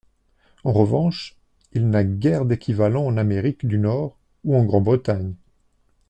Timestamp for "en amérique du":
3.05-3.77